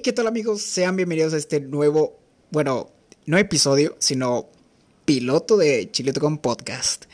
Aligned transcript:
Hey, 0.00 0.02
¿qué 0.02 0.12
tal 0.14 0.28
amigos? 0.28 0.62
Sean 0.62 0.96
bienvenidos 0.96 1.34
a 1.34 1.36
este 1.36 1.60
nuevo, 1.60 2.18
bueno, 2.50 2.90
no 3.26 3.36
episodio, 3.36 3.96
sino 3.98 4.48
piloto 5.04 5.58
de 5.58 5.90
Chilito 5.92 6.22
con 6.22 6.38
Podcast. 6.38 7.04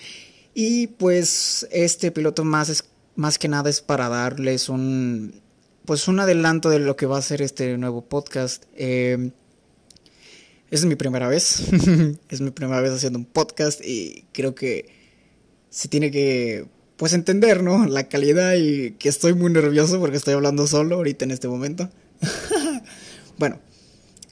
Y 0.55 0.87
pues 0.87 1.67
este 1.73 2.13
piloto 2.13 2.45
más, 2.45 2.69
es, 2.69 2.85
más 3.17 3.41
que 3.41 3.49
nada 3.49 3.71
es 3.71 3.81
para 3.81 4.09
darles 4.09 4.69
un, 4.69 5.43
pues 5.85 6.07
un 6.07 6.21
adelanto 6.21 6.71
de 6.71 6.79
lo 6.79 6.95
que 6.95 7.07
va 7.07 7.19
a 7.19 7.23
ser 7.23 7.43
este 7.43 7.77
nuevo 7.77 8.03
podcast. 8.03 8.67
Eh, 8.77 9.33
es 10.71 10.85
mi 10.85 10.95
primera 10.95 11.27
vez, 11.27 11.65
es 12.29 12.41
mi 12.41 12.53
primera 12.53 12.81
vez 12.81 12.93
haciendo 12.93 13.19
un 13.19 13.25
podcast 13.25 13.85
y 13.85 14.27
creo 14.31 14.55
que 14.55 14.87
se 15.71 15.89
tiene 15.89 16.13
que 16.13 16.69
pues 16.97 17.15
entender, 17.15 17.65
¿no? 17.65 17.85
La 17.87 18.09
calidad 18.09 18.55
y 18.55 18.93
que 18.93 19.09
estoy 19.09 19.35
muy 19.35 19.51
nervioso 19.51 19.99
porque 19.99 20.19
estoy 20.19 20.35
hablando 20.35 20.69
solo 20.69 20.95
ahorita 20.95 21.25
en 21.25 21.33
este 21.33 21.49
momento. 21.49 21.91
bueno, 23.39 23.61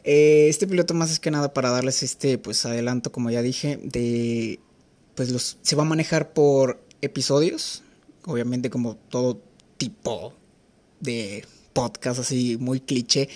eh, 0.04 0.48
este 0.48 0.66
piloto 0.66 0.94
más 0.94 1.10
es 1.10 1.20
que 1.20 1.30
nada 1.30 1.52
para 1.54 1.70
darles 1.70 2.02
este 2.02 2.38
pues 2.38 2.64
adelanto, 2.66 3.12
como 3.12 3.30
ya 3.30 3.42
dije, 3.42 3.78
de 3.82 4.60
pues 5.14 5.30
los 5.30 5.58
se 5.62 5.76
va 5.76 5.82
a 5.82 5.86
manejar 5.86 6.32
por 6.32 6.82
episodios, 7.00 7.82
obviamente 8.24 8.70
como 8.70 8.96
todo 8.96 9.40
tipo 9.76 10.34
de 11.00 11.44
podcast 11.72 12.20
así 12.20 12.56
muy 12.58 12.80
cliché. 12.80 13.28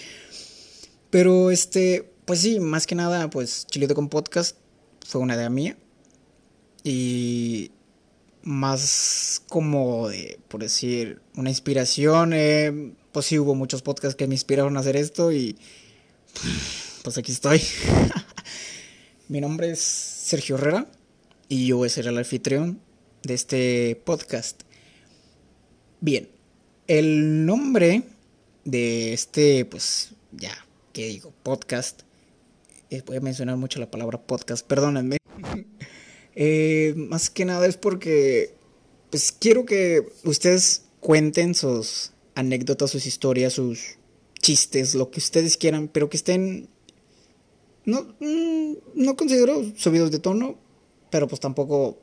Pero 1.11 1.51
este, 1.51 2.11
pues 2.25 2.41
sí, 2.41 2.61
más 2.61 2.87
que 2.87 2.95
nada, 2.95 3.31
pues 3.31 3.67
Chilito 3.67 3.95
con 3.95 4.09
Podcast 4.09 4.57
fue 5.07 5.21
una 5.21 5.35
idea 5.35 5.51
mía. 5.51 5.77
Y 6.85 7.71
más 8.43 9.43
como 9.49 10.09
de, 10.09 10.39
por 10.49 10.61
decir, 10.61 11.21
una 11.35 11.51
inspiración. 11.51 12.33
Eh, 12.35 12.93
pues 13.19 13.27
sí, 13.27 13.39
hubo 13.41 13.57
muchos 13.57 13.83
podcasts 13.83 14.15
que 14.15 14.29
me 14.29 14.37
inspiraron 14.37 14.77
a 14.77 14.81
hacer 14.81 14.95
esto 14.95 15.33
y 15.33 15.57
pues 17.03 17.19
aquí 17.19 17.33
estoy. 17.33 17.61
Mi 19.29 19.41
nombre 19.41 19.73
es 19.73 19.81
Sergio 19.81 20.55
Herrera 20.55 20.87
y 21.49 21.67
yo 21.67 21.79
voy 21.79 21.89
a 21.89 21.91
ser 21.91 22.07
el 22.07 22.17
anfitrión 22.17 22.81
de 23.25 23.35
este 23.35 24.01
podcast. 24.05 24.63
Bien, 26.01 26.29
el 26.87 27.45
nombre 27.45 28.05
de 28.65 29.13
este, 29.15 29.65
pues 29.65 30.11
ya, 30.31 30.57
¿qué 30.93 31.09
digo? 31.09 31.35
Podcast. 31.43 32.03
Eh, 32.89 33.03
voy 33.05 33.17
a 33.17 33.21
mencionar 33.21 33.57
mucho 33.57 33.81
la 33.81 33.91
palabra 33.91 34.19
podcast, 34.19 34.65
perdónenme. 34.65 35.17
Eh, 36.41 36.95
más 36.97 37.31
que 37.31 37.45
nada 37.45 37.67
es 37.67 37.77
porque 37.77 38.55
pues 39.11 39.33
quiero 39.33 39.65
que 39.65 40.07
ustedes 40.23 40.85
cuenten 41.01 41.57
sus 41.57 42.13
anécdotas, 42.39 42.91
sus 42.91 43.07
historias, 43.07 43.53
sus 43.53 43.97
chistes, 44.41 44.95
lo 44.95 45.11
que 45.11 45.19
ustedes 45.19 45.57
quieran, 45.57 45.89
pero 45.89 46.09
que 46.09 46.17
estén 46.17 46.69
no 47.85 48.15
mm, 48.21 48.73
no 48.95 49.17
considero 49.17 49.65
subidos 49.77 50.11
de 50.11 50.19
tono, 50.19 50.57
pero 51.11 51.27
pues 51.27 51.41
tampoco 51.41 51.99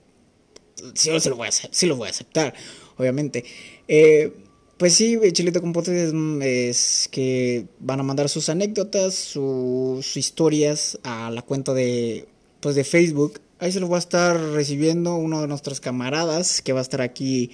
sí, 0.93 1.17
se 1.19 1.29
lo 1.29 1.35
voy 1.35 1.47
a 1.47 1.51
sí 1.51 1.85
lo 1.85 1.95
voy 1.95 2.07
a 2.07 2.11
aceptar, 2.11 2.53
obviamente. 2.97 3.45
Eh, 3.87 4.33
pues 4.77 4.93
sí, 4.93 5.17
Chilito 5.31 5.61
con 5.61 5.73
es, 5.87 6.13
es, 6.41 7.07
que 7.09 7.65
van 7.79 8.01
a 8.01 8.03
mandar 8.03 8.27
sus 8.27 8.49
anécdotas, 8.49 9.15
sus 9.15 10.17
historias 10.17 10.99
a 11.03 11.31
la 11.31 11.41
cuenta 11.41 11.73
de 11.73 12.27
pues 12.59 12.75
de 12.75 12.83
Facebook 12.83 13.39
Ahí 13.57 13.71
se 13.71 13.79
lo 13.79 13.87
va 13.87 13.95
a 13.95 13.99
estar 13.99 14.37
recibiendo 14.51 15.15
uno 15.15 15.39
de 15.39 15.47
nuestros 15.47 15.79
camaradas 15.79 16.61
que 16.61 16.73
va 16.73 16.79
a 16.79 16.81
estar 16.81 17.01
aquí, 17.01 17.51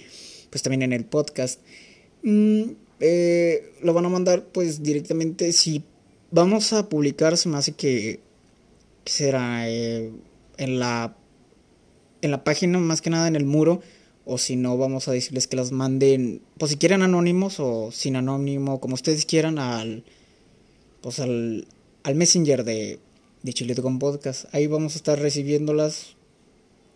pues 0.49 0.63
también 0.63 0.81
en 0.81 0.93
el 0.93 1.05
podcast. 1.05 1.59
Mm, 2.23 2.63
eh, 2.99 3.73
lo 3.81 3.93
van 3.93 4.05
a 4.05 4.09
mandar, 4.09 4.45
pues 4.45 4.83
directamente. 4.83 5.51
Si 5.53 5.83
vamos 6.31 6.73
a 6.73 6.89
publicar, 6.89 7.37
se 7.37 7.49
me 7.49 7.57
hace 7.57 7.73
que 7.73 8.19
será 9.05 9.69
eh, 9.69 10.11
en 10.57 10.79
la 10.79 11.15
en 12.21 12.31
la 12.31 12.43
página, 12.43 12.77
más 12.79 13.01
que 13.01 13.09
nada 13.09 13.27
en 13.27 13.35
el 13.35 13.45
muro. 13.45 13.81
O 14.25 14.37
si 14.37 14.55
no, 14.55 14.77
vamos 14.77 15.07
a 15.07 15.11
decirles 15.11 15.47
que 15.47 15.55
las 15.55 15.71
manden, 15.71 16.41
pues 16.59 16.71
si 16.71 16.77
quieren 16.77 17.01
anónimos 17.01 17.59
o 17.59 17.91
sin 17.91 18.15
anónimo, 18.15 18.79
como 18.79 18.93
ustedes 18.93 19.25
quieran, 19.25 19.57
al, 19.57 20.03
pues 21.01 21.19
al, 21.19 21.67
al 22.03 22.15
messenger 22.15 22.63
de, 22.63 22.99
de 23.41 23.53
Chilito 23.53 23.81
con 23.81 23.97
Podcast. 23.97 24.45
Ahí 24.53 24.67
vamos 24.67 24.93
a 24.93 24.97
estar 24.97 25.19
recibiéndolas. 25.19 26.15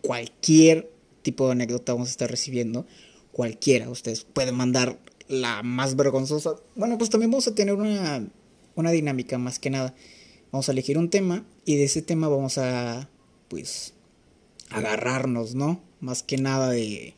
Cualquier 0.02 0.92
tipo 1.24 1.48
de 1.48 1.54
anécdota 1.54 1.94
vamos 1.94 2.10
a 2.10 2.12
estar 2.12 2.30
recibiendo. 2.30 2.86
Cualquiera. 3.32 3.90
Ustedes 3.90 4.24
pueden 4.24 4.54
mandar 4.54 5.00
la 5.28 5.64
más 5.64 5.96
vergonzosa. 5.96 6.56
Bueno, 6.76 6.98
pues 6.98 7.10
también 7.10 7.32
vamos 7.32 7.48
a 7.48 7.56
tener 7.56 7.76
una, 7.76 8.28
una 8.76 8.92
dinámica 8.92 9.38
más 9.38 9.60
que 9.60 9.70
nada. 9.70 9.96
Vamos 10.52 10.70
a 10.70 10.72
elegir 10.72 10.98
un 10.98 11.10
tema 11.10 11.46
y 11.66 11.76
de 11.76 11.86
ese 11.86 12.02
tema 12.02 12.28
vamos 12.28 12.58
a, 12.58 13.10
pues, 13.48 13.94
agarrarnos, 14.70 15.56
¿no? 15.56 15.82
Más 16.00 16.24
que 16.24 16.38
nada 16.38 16.70
de... 16.72 17.16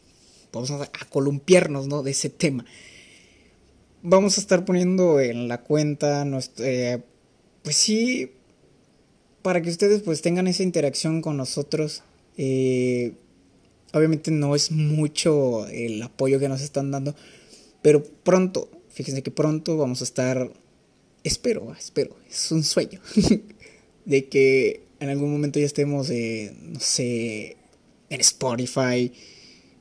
Vamos 0.53 0.71
a, 0.71 0.89
columpiarnos, 1.09 1.87
¿no? 1.87 2.03
De 2.03 2.11
ese 2.11 2.29
tema. 2.29 2.65
Vamos 4.01 4.37
a 4.37 4.41
estar 4.41 4.65
poniendo 4.65 5.19
en 5.19 5.47
la 5.47 5.61
cuenta, 5.61 6.23
nuestro, 6.25 6.65
eh, 6.65 7.03
pues 7.63 7.75
sí, 7.75 8.31
para 9.41 9.61
que 9.61 9.69
ustedes 9.69 10.01
pues 10.01 10.21
tengan 10.21 10.47
esa 10.47 10.63
interacción 10.63 11.21
con 11.21 11.37
nosotros. 11.37 12.03
Eh, 12.37 13.13
obviamente 13.93 14.31
no 14.31 14.55
es 14.55 14.71
mucho 14.71 15.67
el 15.67 16.01
apoyo 16.01 16.39
que 16.39 16.49
nos 16.49 16.61
están 16.61 16.91
dando, 16.91 17.15
pero 17.87 18.03
pronto, 18.03 18.69
fíjense 18.89 19.23
que 19.23 19.31
pronto 19.31 19.77
vamos 19.77 20.01
a 20.01 20.03
estar, 20.03 20.51
espero, 21.23 21.73
espero, 21.79 22.17
es 22.29 22.51
un 22.51 22.65
sueño, 22.65 22.99
de 24.05 24.27
que 24.27 24.83
en 24.99 25.07
algún 25.07 25.31
momento 25.31 25.57
ya 25.57 25.67
estemos, 25.67 26.09
eh, 26.09 26.53
no 26.63 26.81
sé, 26.81 27.55
en 28.09 28.19
Spotify. 28.19 29.13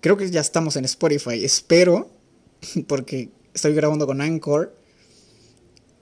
Creo 0.00 0.16
que 0.16 0.30
ya 0.30 0.40
estamos 0.40 0.76
en 0.76 0.84
Spotify, 0.84 1.44
espero, 1.44 2.08
porque 2.86 3.30
estoy 3.52 3.74
grabando 3.74 4.06
con 4.06 4.20
Anchor 4.20 4.72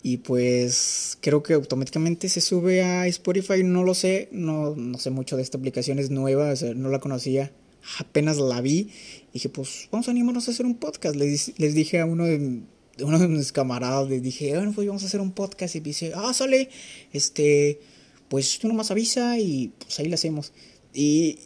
y 0.02 0.18
pues 0.18 1.16
creo 1.22 1.42
que 1.42 1.54
automáticamente 1.54 2.28
se 2.28 2.42
sube 2.42 2.82
a 2.82 3.06
Spotify, 3.06 3.64
no 3.64 3.82
lo 3.82 3.94
sé, 3.94 4.28
no, 4.30 4.76
no 4.76 4.98
sé 4.98 5.08
mucho 5.08 5.38
de 5.38 5.42
esta 5.42 5.56
aplicación, 5.56 5.98
es 5.98 6.10
nueva, 6.10 6.52
no 6.76 6.90
la 6.90 7.00
conocía, 7.00 7.50
apenas 7.98 8.38
la 8.38 8.60
vi. 8.60 8.90
Y 9.30 9.34
dije, 9.34 9.48
pues 9.48 9.88
vamos 9.90 10.08
a 10.08 10.10
animarnos 10.10 10.48
a 10.48 10.50
hacer 10.50 10.66
un 10.66 10.76
podcast. 10.76 11.16
Les, 11.16 11.54
dije 11.56 12.00
a 12.00 12.06
uno 12.06 12.24
de, 12.24 12.60
uno 13.00 13.18
de 13.18 13.28
mis 13.28 13.52
camaradas, 13.52 14.08
les 14.08 14.22
dije, 14.22 14.54
bueno, 14.56 14.72
pues 14.72 14.86
vamos 14.86 15.02
a 15.02 15.06
hacer 15.06 15.20
un 15.20 15.32
podcast. 15.32 15.74
Y 15.76 15.80
dice, 15.80 16.12
ah, 16.14 16.32
sale, 16.34 16.68
este, 17.12 17.80
pues 18.28 18.58
tú 18.58 18.68
nomás 18.68 18.90
avisa 18.90 19.38
y 19.38 19.72
pues 19.78 19.98
ahí 19.98 20.08
lo 20.08 20.14
hacemos. 20.14 20.52
Y 20.92 21.38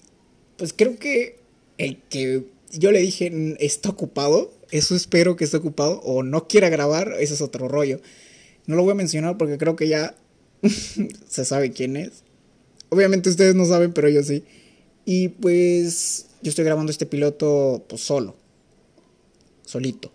pues 0.56 0.72
creo 0.72 0.98
que 0.98 1.38
el 1.78 1.98
que 2.08 2.44
yo 2.72 2.92
le 2.92 3.00
dije 3.00 3.56
está 3.60 3.88
ocupado, 3.88 4.52
eso 4.70 4.94
espero 4.94 5.36
que 5.36 5.44
esté 5.44 5.56
ocupado, 5.56 6.00
o 6.00 6.22
no 6.22 6.48
quiera 6.48 6.68
grabar, 6.68 7.14
ese 7.18 7.34
es 7.34 7.40
otro 7.40 7.68
rollo. 7.68 8.00
No 8.66 8.76
lo 8.76 8.82
voy 8.82 8.92
a 8.92 8.96
mencionar 8.96 9.38
porque 9.38 9.56
creo 9.56 9.76
que 9.76 9.88
ya 9.88 10.14
se 11.28 11.44
sabe 11.44 11.72
quién 11.72 11.96
es. 11.96 12.24
Obviamente 12.90 13.30
ustedes 13.30 13.54
no 13.54 13.64
saben, 13.64 13.92
pero 13.92 14.08
yo 14.08 14.22
sí. 14.22 14.44
Y 15.04 15.28
pues 15.28 16.27
yo 16.42 16.50
estoy 16.50 16.64
grabando 16.64 16.90
este 16.90 17.06
piloto 17.06 17.84
pues 17.88 18.02
solo. 18.02 18.36
Solito. 19.64 20.12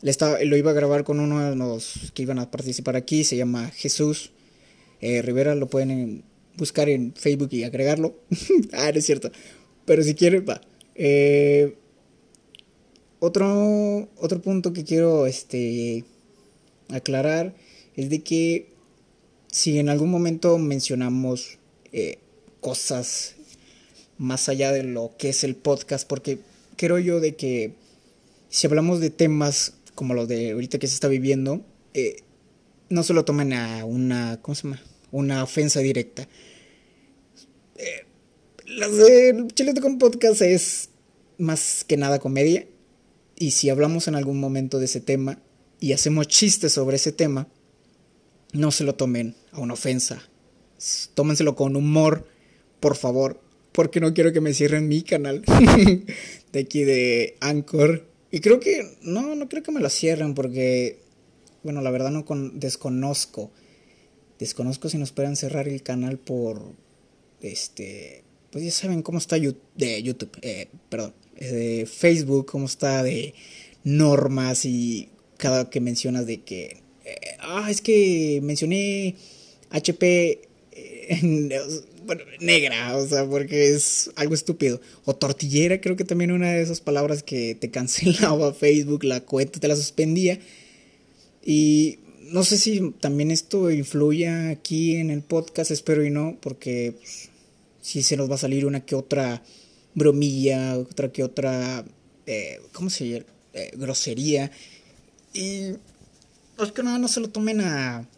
Le 0.00 0.12
lo 0.46 0.56
iba 0.56 0.70
a 0.70 0.74
grabar 0.74 1.04
con 1.04 1.18
uno 1.20 1.50
de 1.50 1.56
los 1.56 2.12
que 2.14 2.22
iban 2.22 2.38
a 2.38 2.50
participar 2.50 2.96
aquí. 2.96 3.24
Se 3.24 3.36
llama 3.36 3.70
Jesús 3.70 4.30
eh, 5.00 5.22
Rivera. 5.22 5.54
Lo 5.54 5.68
pueden 5.68 6.24
buscar 6.56 6.88
en 6.88 7.12
Facebook 7.14 7.48
y 7.52 7.64
agregarlo. 7.64 8.14
ah, 8.72 8.90
no 8.92 8.98
es 8.98 9.04
cierto. 9.04 9.30
Pero 9.84 10.02
si 10.02 10.14
quieren, 10.14 10.44
va. 10.48 10.60
Eh, 10.94 11.76
otro, 13.20 14.08
otro 14.16 14.40
punto 14.40 14.72
que 14.72 14.84
quiero 14.84 15.26
este, 15.26 16.04
aclarar 16.88 17.54
es 17.96 18.10
de 18.10 18.22
que 18.22 18.68
si 19.50 19.78
en 19.78 19.88
algún 19.88 20.10
momento 20.10 20.58
mencionamos 20.58 21.58
eh, 21.92 22.18
cosas 22.60 23.34
más 24.18 24.48
allá 24.48 24.72
de 24.72 24.82
lo 24.82 25.12
que 25.16 25.30
es 25.30 25.44
el 25.44 25.56
podcast, 25.56 26.06
porque 26.06 26.40
creo 26.76 26.98
yo 26.98 27.20
de 27.20 27.36
que 27.36 27.74
si 28.48 28.66
hablamos 28.66 29.00
de 29.00 29.10
temas 29.10 29.74
como 29.94 30.14
los 30.14 30.28
de 30.28 30.52
ahorita 30.52 30.78
que 30.78 30.86
se 30.86 30.94
está 30.94 31.08
viviendo, 31.08 31.64
eh, 31.94 32.22
no 32.88 33.02
se 33.02 33.14
lo 33.14 33.24
tomen 33.24 33.52
a 33.52 33.84
una, 33.84 34.40
¿cómo 34.42 34.54
se 34.54 34.64
llama? 34.64 34.82
Una 35.10 35.42
ofensa 35.42 35.80
directa. 35.80 36.28
Eh, 37.76 38.04
las 38.66 38.96
de 38.96 39.46
Chilete 39.54 39.80
con 39.80 39.98
Podcast 39.98 40.42
es 40.42 40.90
más 41.38 41.84
que 41.84 41.96
nada 41.96 42.18
comedia. 42.18 42.66
Y 43.36 43.52
si 43.52 43.70
hablamos 43.70 44.08
en 44.08 44.14
algún 44.14 44.40
momento 44.40 44.78
de 44.78 44.86
ese 44.86 45.00
tema 45.00 45.40
y 45.80 45.92
hacemos 45.92 46.28
chistes 46.28 46.72
sobre 46.72 46.96
ese 46.96 47.12
tema, 47.12 47.48
no 48.52 48.70
se 48.70 48.84
lo 48.84 48.94
tomen 48.94 49.34
a 49.52 49.60
una 49.60 49.74
ofensa. 49.74 50.22
Tómenselo 51.14 51.54
con 51.56 51.76
humor, 51.76 52.26
por 52.80 52.96
favor, 52.96 53.40
porque 53.78 54.00
no 54.00 54.12
quiero 54.12 54.32
que 54.32 54.40
me 54.40 54.54
cierren 54.54 54.88
mi 54.88 55.02
canal 55.02 55.44
de 56.52 56.58
aquí 56.58 56.82
de 56.82 57.36
Anchor. 57.38 58.08
Y 58.32 58.40
creo 58.40 58.58
que, 58.58 58.96
no, 59.02 59.36
no 59.36 59.48
creo 59.48 59.62
que 59.62 59.70
me 59.70 59.78
lo 59.78 59.88
cierren 59.88 60.34
porque 60.34 60.98
bueno, 61.62 61.80
la 61.80 61.92
verdad 61.92 62.10
no 62.10 62.24
con, 62.24 62.58
desconozco. 62.58 63.52
Desconozco 64.40 64.88
si 64.88 64.98
nos 64.98 65.12
pueden 65.12 65.36
cerrar 65.36 65.68
el 65.68 65.84
canal 65.84 66.18
por, 66.18 66.72
este, 67.40 68.24
pues 68.50 68.64
ya 68.64 68.72
saben 68.72 69.02
cómo 69.02 69.18
está 69.18 69.36
de 69.36 70.02
YouTube, 70.02 70.36
eh, 70.42 70.66
perdón, 70.88 71.14
de 71.38 71.86
Facebook, 71.86 72.46
cómo 72.46 72.66
está 72.66 73.04
de 73.04 73.32
normas 73.84 74.64
y 74.64 75.08
cada 75.36 75.70
que 75.70 75.80
mencionas 75.80 76.26
de 76.26 76.42
que, 76.42 76.82
eh, 77.04 77.36
ah, 77.38 77.68
es 77.70 77.80
que 77.80 78.40
mencioné 78.42 79.14
HP, 79.70 80.40
eh, 80.72 81.20
bueno, 82.08 82.24
negra, 82.40 82.96
o 82.96 83.06
sea, 83.06 83.26
porque 83.26 83.68
es 83.68 84.10
algo 84.16 84.34
estúpido. 84.34 84.80
O 85.04 85.14
tortillera, 85.14 85.80
creo 85.80 85.94
que 85.94 86.04
también 86.04 86.32
una 86.32 86.52
de 86.52 86.62
esas 86.62 86.80
palabras 86.80 87.22
que 87.22 87.54
te 87.54 87.70
cancelaba 87.70 88.54
Facebook, 88.54 89.04
la 89.04 89.20
cuenta 89.20 89.60
te 89.60 89.68
la 89.68 89.76
suspendía. 89.76 90.40
Y 91.44 91.98
no 92.32 92.44
sé 92.44 92.56
si 92.56 92.92
también 92.98 93.30
esto 93.30 93.70
influya 93.70 94.48
aquí 94.48 94.96
en 94.96 95.10
el 95.10 95.22
podcast, 95.22 95.70
espero 95.70 96.02
y 96.02 96.10
no, 96.10 96.38
porque 96.40 96.94
pues, 96.98 97.28
si 97.82 98.02
se 98.02 98.16
nos 98.16 98.30
va 98.30 98.36
a 98.36 98.38
salir 98.38 98.64
una 98.64 98.80
que 98.80 98.94
otra 98.94 99.42
bromilla, 99.94 100.78
otra 100.78 101.12
que 101.12 101.22
otra, 101.22 101.84
eh, 102.26 102.58
¿cómo 102.72 102.88
se 102.88 103.08
llama? 103.08 103.26
Eh, 103.52 103.70
grosería. 103.76 104.50
Y 105.34 105.74
pues 106.56 106.72
que 106.72 106.82
nada, 106.82 106.98
no 106.98 107.08
se 107.08 107.20
lo 107.20 107.28
tomen 107.28 107.60
a... 107.60 108.08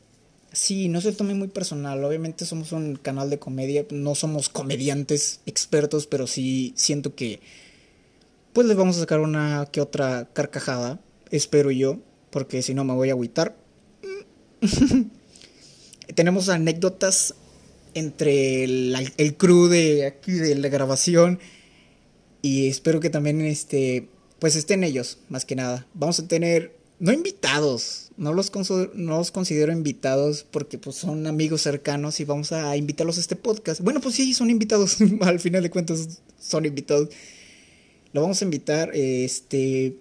Sí, 0.52 0.88
no 0.88 1.00
se 1.00 1.11
lo 1.11 1.17
tomen 1.17 1.38
muy 1.38 1.49
personal. 1.49 2.02
Obviamente 2.05 2.44
somos 2.44 2.73
un 2.73 2.97
canal 2.97 3.31
de 3.31 3.38
comedia, 3.38 3.87
no 3.91 4.14
somos 4.14 4.49
comediantes 4.49 5.41
expertos, 5.47 6.06
pero 6.06 6.26
sí 6.26 6.73
siento 6.76 7.14
que 7.14 7.41
pues 8.52 8.67
les 8.67 8.76
vamos 8.76 8.97
a 8.97 9.00
sacar 9.00 9.20
una 9.20 9.69
que 9.70 9.81
otra 9.81 10.29
carcajada, 10.32 11.00
espero 11.31 11.70
yo, 11.70 11.99
porque 12.31 12.62
si 12.62 12.75
no 12.75 12.85
me 12.85 12.94
voy 12.94 13.11
a 13.11 13.12
agüitar. 13.12 13.56
Tenemos 16.17 16.49
anécdotas 16.49 17.37
entre 17.94 18.64
el, 18.64 19.12
el 19.17 19.37
crew 19.37 19.69
de 19.69 20.06
aquí 20.06 20.32
de 20.32 20.56
la 20.56 20.69
grabación 20.69 21.38
y 22.43 22.69
espero 22.69 23.00
que 23.00 23.11
también 23.11 23.41
este 23.41 24.08
pues 24.38 24.56
estén 24.56 24.85
ellos 24.85 25.19
más 25.29 25.44
que 25.44 25.56
nada 25.56 25.87
vamos 25.94 26.20
a 26.20 26.29
tener 26.29 26.80
no 27.00 27.12
invitados 27.12 28.12
no 28.17 28.32
los, 28.32 28.52
no 28.94 29.17
los 29.17 29.31
considero 29.32 29.73
invitados 29.73 30.47
porque 30.49 30.79
pues 30.79 30.97
son 30.97 31.26
amigos 31.26 31.62
cercanos 31.62 32.20
y 32.20 32.25
vamos 32.25 32.52
a 32.52 32.76
invitarlos 32.76 33.17
a 33.17 33.20
este 33.20 33.35
podcast 33.35 33.81
bueno 33.81 34.00
pues 34.00 34.14
sí 34.14 34.32
son 34.32 34.50
invitados 34.50 34.99
al 35.23 35.41
final 35.41 35.64
de 35.64 35.70
cuentas 35.70 36.20
son 36.38 36.67
invitados 36.67 37.08
lo 38.12 38.23
vamos 38.23 38.41
a 38.41 38.44
invitar 38.44 38.91
este 38.94 39.97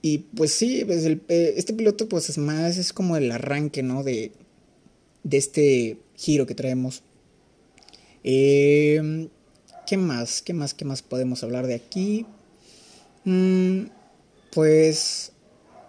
y 0.00 0.18
pues 0.18 0.52
sí 0.52 0.84
pues 0.86 1.04
eh, 1.04 1.54
este 1.56 1.74
piloto 1.74 2.08
pues 2.08 2.30
es 2.30 2.38
más 2.38 2.78
es 2.78 2.94
como 2.94 3.16
el 3.16 3.30
arranque 3.30 3.82
no 3.82 4.02
de 4.02 4.32
de 5.24 5.38
este 5.38 5.98
giro 6.14 6.46
que 6.46 6.54
traemos. 6.54 7.02
Em, 8.22 9.28
¿Qué 9.86 9.96
más? 9.96 10.40
¿Qué 10.42 10.52
más? 10.54 10.72
¿Qué 10.72 10.84
más 10.84 11.02
podemos 11.02 11.42
hablar 11.42 11.66
de 11.66 11.74
aquí? 11.74 12.26
Mm, 13.24 13.86
pues, 14.52 15.32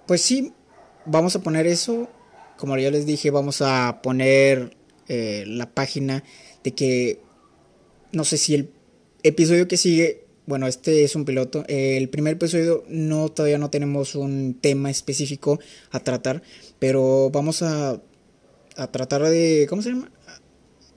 pues 0.07 0.21
sí, 0.21 0.53
vamos 1.05 1.35
a 1.35 1.41
poner 1.41 1.67
eso. 1.67 2.09
Como 2.57 2.77
ya 2.77 2.91
les 2.91 3.05
dije, 3.05 3.31
vamos 3.31 3.61
a 3.61 3.99
poner 4.01 4.77
eh, 5.07 5.43
la 5.47 5.69
página 5.69 6.23
de 6.63 6.73
que, 6.73 7.19
no 8.11 8.23
sé 8.23 8.37
si 8.37 8.55
el 8.55 8.69
episodio 9.23 9.67
que 9.67 9.77
sigue, 9.77 10.25
bueno, 10.45 10.67
este 10.67 11.03
es 11.03 11.15
un 11.15 11.25
piloto. 11.25 11.65
el 11.67 12.07
primer 12.09 12.33
episodio 12.33 12.83
no 12.87 13.29
todavía 13.29 13.57
no 13.57 13.69
tenemos 13.69 14.15
un 14.15 14.57
tema 14.61 14.89
específico 14.89 15.59
a 15.91 15.99
tratar, 15.99 16.43
pero 16.79 17.29
vamos 17.31 17.61
a 17.61 17.99
a 18.75 18.91
tratar 18.91 19.23
de, 19.23 19.65
¿cómo 19.69 19.81
se 19.81 19.89
llama? 19.89 20.11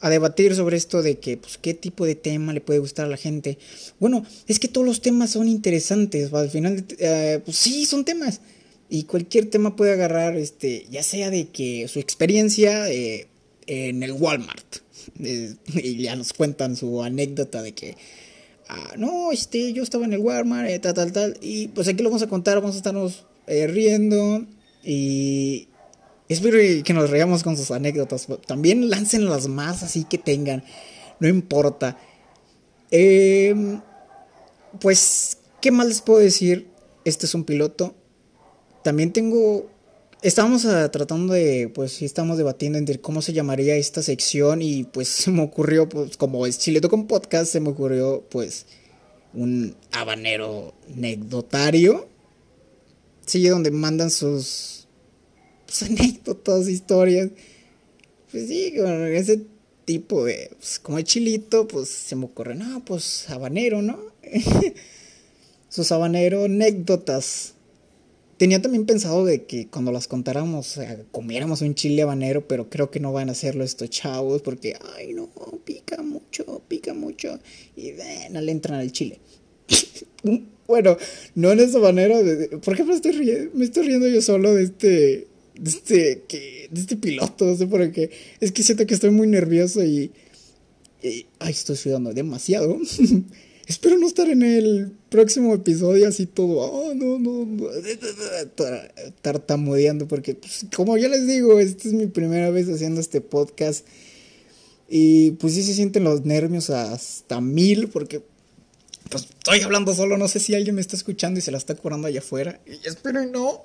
A 0.00 0.10
debatir 0.10 0.54
sobre 0.54 0.76
esto 0.76 1.02
de 1.02 1.18
que, 1.18 1.36
pues, 1.36 1.58
qué 1.58 1.74
tipo 1.74 2.06
de 2.06 2.14
tema 2.14 2.52
le 2.52 2.60
puede 2.60 2.78
gustar 2.78 3.06
a 3.06 3.08
la 3.08 3.16
gente. 3.16 3.58
Bueno, 3.98 4.24
es 4.46 4.58
que 4.58 4.68
todos 4.68 4.86
los 4.86 5.00
temas 5.00 5.30
son 5.30 5.48
interesantes, 5.48 6.32
al 6.32 6.50
final, 6.50 6.84
eh, 6.98 7.40
pues 7.44 7.56
sí, 7.56 7.84
son 7.84 8.04
temas. 8.04 8.40
Y 8.88 9.04
cualquier 9.04 9.50
tema 9.50 9.76
puede 9.76 9.92
agarrar, 9.92 10.36
este, 10.36 10.86
ya 10.90 11.02
sea 11.02 11.30
de 11.30 11.48
que 11.48 11.88
su 11.88 11.98
experiencia 11.98 12.90
eh, 12.90 13.28
en 13.66 14.02
el 14.02 14.12
Walmart. 14.12 14.76
y 15.18 16.02
ya 16.02 16.16
nos 16.16 16.32
cuentan 16.32 16.76
su 16.76 17.02
anécdota 17.02 17.62
de 17.62 17.72
que, 17.72 17.96
ah, 18.68 18.94
no, 18.96 19.32
este, 19.32 19.72
yo 19.72 19.82
estaba 19.82 20.04
en 20.04 20.12
el 20.12 20.20
Walmart, 20.20 20.68
eh, 20.70 20.78
tal, 20.78 20.94
tal, 20.94 21.12
tal. 21.12 21.38
Y 21.40 21.68
pues 21.68 21.88
aquí 21.88 22.02
lo 22.02 22.10
vamos 22.10 22.22
a 22.22 22.28
contar, 22.28 22.56
vamos 22.60 22.74
a 22.74 22.78
estarnos 22.78 23.24
riendo. 23.46 24.46
Y, 24.84 25.68
Espero 26.28 26.58
que 26.84 26.92
nos 26.92 27.08
reamos 27.08 27.42
con 27.42 27.56
sus 27.56 27.70
anécdotas. 27.70 28.26
También 28.46 28.90
lancen 28.90 29.24
las 29.24 29.48
más 29.48 29.82
así 29.82 30.04
que 30.04 30.18
tengan. 30.18 30.62
No 31.20 31.28
importa. 31.28 31.96
Em, 32.90 33.80
pues, 34.78 35.38
¿qué 35.62 35.70
más 35.70 35.86
les 35.86 36.02
puedo 36.02 36.20
decir? 36.20 36.68
Este 37.06 37.24
es 37.24 37.34
un 37.34 37.44
piloto. 37.44 37.94
También 38.88 39.12
tengo... 39.12 39.68
Estábamos 40.22 40.64
ah, 40.64 40.90
tratando 40.90 41.34
de, 41.34 41.70
pues 41.74 41.92
sí, 41.92 42.06
estamos 42.06 42.38
debatiendo 42.38 42.78
entre 42.78 42.98
cómo 42.98 43.20
se 43.20 43.34
llamaría 43.34 43.76
esta 43.76 44.02
sección 44.02 44.62
y 44.62 44.84
pues 44.84 45.08
se 45.24 45.30
me 45.30 45.42
ocurrió, 45.42 45.90
pues 45.90 46.16
como 46.16 46.46
es 46.46 46.58
Chileto 46.58 46.88
con 46.88 47.06
podcast, 47.06 47.52
se 47.52 47.60
me 47.60 47.68
ocurrió 47.68 48.24
pues 48.30 48.64
un 49.34 49.76
habanero 49.92 50.72
anecdotario. 50.90 52.08
Sí, 53.26 53.46
donde 53.46 53.72
mandan 53.72 54.10
sus 54.10 54.88
pues, 55.66 55.82
anécdotas, 55.90 56.66
historias. 56.66 57.28
Pues 58.30 58.48
sí, 58.48 58.72
con 58.74 59.06
ese 59.06 59.42
tipo 59.84 60.24
de, 60.24 60.48
pues, 60.58 60.78
como 60.78 60.96
el 60.96 61.04
chilito, 61.04 61.68
pues 61.68 61.90
se 61.90 62.16
me 62.16 62.24
ocurre, 62.24 62.54
no, 62.54 62.82
pues 62.86 63.28
habanero, 63.28 63.82
¿no? 63.82 63.98
Sus 65.68 65.92
habanero 65.92 66.44
anécdotas. 66.44 67.52
Tenía 68.38 68.62
también 68.62 68.86
pensado 68.86 69.24
de 69.24 69.44
que 69.44 69.66
cuando 69.66 69.92
las 69.92 70.06
contáramos 70.08 70.78
comiéramos 71.10 71.60
un 71.60 71.74
chile 71.74 72.02
habanero, 72.02 72.46
pero 72.46 72.70
creo 72.70 72.90
que 72.90 73.00
no 73.00 73.12
van 73.12 73.28
a 73.28 73.32
hacerlo 73.32 73.64
estos 73.64 73.90
chavos 73.90 74.42
porque, 74.42 74.76
ay 74.96 75.12
no, 75.12 75.28
pica 75.64 76.00
mucho, 76.02 76.62
pica 76.68 76.94
mucho. 76.94 77.38
Y 77.76 77.92
ven, 77.92 78.32
le 78.44 78.52
entran 78.52 78.78
al 78.78 78.92
chile. 78.92 79.18
bueno, 80.66 80.96
no 81.34 81.50
en 81.50 81.60
esa 81.60 81.80
manera. 81.80 82.16
¿Por 82.64 82.76
qué 82.76 82.84
me 82.84 82.94
estoy, 82.94 83.50
me 83.52 83.64
estoy 83.64 83.86
riendo 83.86 84.08
yo 84.08 84.22
solo 84.22 84.54
de 84.54 84.62
este 84.62 85.26
de 85.58 85.70
este, 85.70 86.22
que, 86.28 86.68
de 86.70 86.80
este 86.80 86.96
piloto, 86.96 87.44
no 87.44 87.56
sé 87.56 87.66
por 87.66 87.90
qué. 87.92 88.10
Es 88.40 88.52
que 88.52 88.62
siento 88.62 88.86
que 88.86 88.94
estoy 88.94 89.10
muy 89.10 89.26
nervioso 89.26 89.84
y, 89.84 90.12
ay, 91.02 91.50
estoy 91.50 91.76
sudando 91.76 92.12
demasiado. 92.12 92.78
Espero 93.68 93.98
no 93.98 94.06
estar 94.06 94.26
en 94.30 94.42
el 94.42 94.92
próximo 95.10 95.52
episodio 95.52 96.08
así 96.08 96.24
todo, 96.24 96.58
oh, 96.60 96.94
no, 96.94 97.18
no, 97.18 97.44
no, 97.44 97.68
tartamudeando, 99.20 100.08
porque 100.08 100.34
pues, 100.34 100.64
como 100.74 100.96
ya 100.96 101.08
les 101.08 101.26
digo, 101.26 101.60
esta 101.60 101.86
es 101.86 101.92
mi 101.92 102.06
primera 102.06 102.48
vez 102.48 102.66
haciendo 102.70 102.98
este 102.98 103.20
podcast. 103.20 103.86
Y 104.88 105.32
pues 105.32 105.52
sí 105.52 105.62
se 105.62 105.74
sienten 105.74 106.04
los 106.04 106.24
nervios 106.24 106.70
hasta 106.70 107.42
mil, 107.42 107.88
porque 107.88 108.22
pues 109.10 109.24
estoy 109.24 109.60
hablando 109.60 109.94
solo, 109.94 110.16
no 110.16 110.28
sé 110.28 110.40
si 110.40 110.54
alguien 110.54 110.74
me 110.74 110.80
está 110.80 110.96
escuchando 110.96 111.38
y 111.38 111.42
se 111.42 111.50
la 111.50 111.58
está 111.58 111.74
curando 111.74 112.08
allá 112.08 112.20
afuera. 112.20 112.62
Y 112.66 112.88
espero 112.88 113.26
no. 113.26 113.64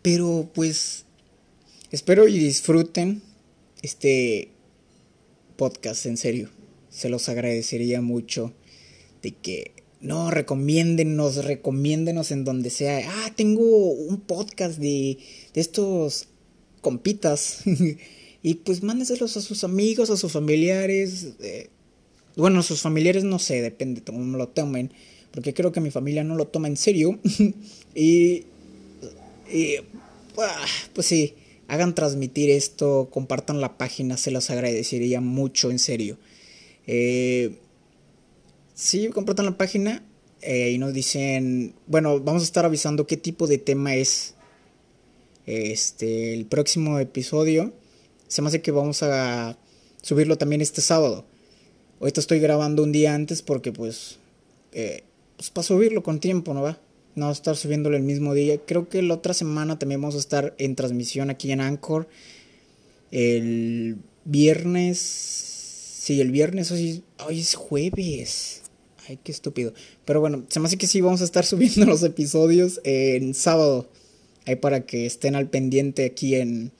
Pero 0.00 0.48
pues 0.54 1.06
espero 1.90 2.28
y 2.28 2.38
disfruten 2.38 3.20
este 3.82 4.52
podcast, 5.56 6.06
en 6.06 6.16
serio. 6.16 6.50
Se 6.88 7.08
los 7.08 7.28
agradecería 7.28 8.00
mucho 8.00 8.52
de 9.22 9.32
que 9.32 9.72
no 10.00 10.30
recomiéndenos, 10.30 11.44
recomiéndenos 11.44 12.30
en 12.30 12.44
donde 12.44 12.70
sea. 12.70 13.00
Ah, 13.06 13.32
tengo 13.36 13.62
un 13.92 14.20
podcast 14.20 14.78
de, 14.78 15.18
estos 15.54 16.28
compitas. 16.80 17.62
y 18.42 18.54
pues 18.54 18.82
mándeselos 18.82 19.36
a 19.36 19.40
sus 19.40 19.64
amigos, 19.64 20.10
a 20.10 20.16
sus 20.16 20.32
familiares. 20.32 21.34
Eh, 21.40 21.68
bueno, 22.36 22.62
sus 22.62 22.80
familiares 22.80 23.24
no 23.24 23.38
sé, 23.38 23.60
depende 23.60 24.00
de 24.00 24.04
cómo 24.06 24.36
lo 24.36 24.48
tomen. 24.48 24.92
Porque 25.32 25.54
creo 25.54 25.70
que 25.70 25.80
mi 25.80 25.90
familia 25.90 26.24
no 26.24 26.34
lo 26.34 26.48
toma 26.48 26.68
en 26.68 26.76
serio. 26.76 27.18
y 27.94 28.44
y 29.50 29.76
pues 30.94 31.06
sí, 31.06 31.34
hagan 31.68 31.94
transmitir 31.94 32.50
esto, 32.50 33.08
compartan 33.10 33.60
la 33.60 33.76
página, 33.76 34.16
se 34.16 34.30
los 34.30 34.50
agradecería 34.50 35.20
mucho, 35.20 35.70
en 35.70 35.78
serio. 35.78 36.18
Eh, 36.86 37.56
sí, 38.80 39.08
compartan 39.10 39.46
la 39.46 39.58
página 39.58 40.02
eh, 40.40 40.70
y 40.70 40.78
nos 40.78 40.94
dicen, 40.94 41.74
bueno, 41.86 42.20
vamos 42.20 42.42
a 42.42 42.46
estar 42.46 42.64
avisando 42.64 43.06
qué 43.06 43.16
tipo 43.16 43.46
de 43.46 43.58
tema 43.58 43.94
es 43.94 44.34
este 45.46 46.34
el 46.34 46.46
próximo 46.46 46.98
episodio. 46.98 47.72
Se 48.28 48.42
me 48.42 48.48
hace 48.48 48.62
que 48.62 48.70
vamos 48.70 49.02
a 49.02 49.58
subirlo 50.02 50.38
también 50.38 50.60
este 50.60 50.80
sábado. 50.80 51.24
Ahorita 52.00 52.20
estoy 52.20 52.40
grabando 52.40 52.82
un 52.82 52.92
día 52.92 53.14
antes 53.14 53.42
porque 53.42 53.72
pues, 53.72 54.18
eh, 54.72 55.02
pues 55.36 55.50
para 55.50 55.66
subirlo 55.66 56.02
con 56.02 56.20
tiempo, 56.20 56.54
¿no 56.54 56.62
va? 56.62 56.78
No 57.16 57.26
vamos 57.26 57.38
a 57.38 57.40
estar 57.40 57.56
subiéndolo 57.56 57.96
el 57.96 58.02
mismo 58.02 58.32
día. 58.32 58.58
Creo 58.64 58.88
que 58.88 59.02
la 59.02 59.14
otra 59.14 59.34
semana 59.34 59.78
también 59.78 60.00
vamos 60.00 60.14
a 60.14 60.18
estar 60.18 60.54
en 60.58 60.76
transmisión 60.76 61.28
aquí 61.28 61.52
en 61.52 61.60
Anchor. 61.60 62.08
El 63.10 63.98
viernes. 64.24 64.98
Sí, 64.98 66.20
el 66.20 66.30
viernes 66.30 66.70
hoy, 66.70 67.02
hoy 67.26 67.40
es 67.40 67.54
jueves. 67.54 68.59
Ay, 69.10 69.18
qué 69.24 69.32
estúpido. 69.32 69.74
Pero 70.04 70.20
bueno, 70.20 70.44
se 70.48 70.60
me 70.60 70.66
hace 70.66 70.78
que 70.78 70.86
sí 70.86 71.00
vamos 71.00 71.20
a 71.20 71.24
estar 71.24 71.44
subiendo 71.44 71.84
los 71.84 72.04
episodios 72.04 72.80
en 72.84 73.34
sábado. 73.34 73.90
Ahí 74.46 74.54
para 74.54 74.86
que 74.86 75.04
estén 75.04 75.34
al 75.34 75.50
pendiente 75.50 76.04
aquí 76.04 76.36
en. 76.36 76.70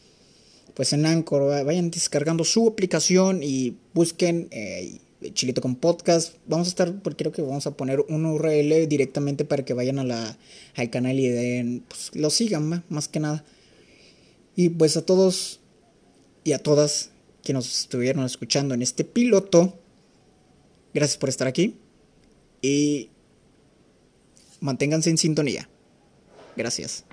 Pues 0.74 0.92
en 0.92 1.06
Anchor. 1.06 1.64
Vayan 1.64 1.90
descargando 1.90 2.44
su 2.44 2.68
aplicación 2.68 3.42
y 3.42 3.76
busquen. 3.94 4.46
Eh, 4.52 4.98
Chilito 5.32 5.60
con 5.60 5.74
podcast. 5.74 6.36
Vamos 6.46 6.68
a 6.68 6.70
estar, 6.70 7.02
porque 7.02 7.24
creo 7.24 7.32
que 7.32 7.42
vamos 7.42 7.66
a 7.66 7.76
poner 7.76 8.00
un 8.08 8.24
URL 8.24 8.88
directamente 8.88 9.44
para 9.44 9.64
que 9.64 9.74
vayan 9.74 9.98
a 9.98 10.04
la, 10.04 10.38
al 10.76 10.88
canal 10.88 11.18
y 11.18 11.28
den, 11.28 11.84
pues, 11.88 12.12
lo 12.14 12.30
sigan, 12.30 12.84
más 12.88 13.08
que 13.08 13.20
nada. 13.20 13.44
Y 14.56 14.70
pues 14.70 14.96
a 14.96 15.04
todos 15.04 15.60
y 16.42 16.52
a 16.52 16.58
todas 16.58 17.10
que 17.42 17.52
nos 17.52 17.82
estuvieron 17.82 18.24
escuchando 18.24 18.72
en 18.72 18.80
este 18.80 19.04
piloto, 19.04 19.78
gracias 20.94 21.18
por 21.18 21.28
estar 21.28 21.46
aquí 21.48 21.76
y 22.62 23.10
manténganse 24.60 25.10
en 25.10 25.18
sintonía. 25.18 25.68
Gracias. 26.56 27.04